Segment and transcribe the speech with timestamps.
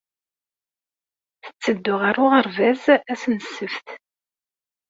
[1.43, 3.87] Tetteddu ɣer uɣerbaz ass n ssebt.